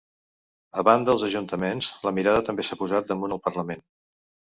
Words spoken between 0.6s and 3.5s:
A banda els ajuntaments, la mirada també s’ha posat damunt el